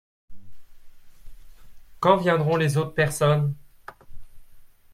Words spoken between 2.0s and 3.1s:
viendront les autres